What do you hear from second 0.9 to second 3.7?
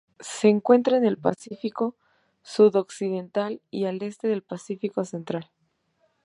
en el Pacífico sudoccidental